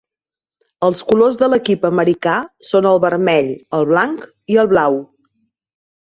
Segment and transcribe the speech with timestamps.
[0.85, 2.33] Els colors de l'equip americà
[2.69, 3.51] són el vermell,
[3.81, 4.23] el blanc
[4.55, 4.97] i el blau.